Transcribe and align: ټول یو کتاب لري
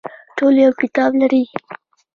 ټول 0.37 0.53
یو 0.65 0.71
کتاب 0.81 1.11
لري 1.21 1.43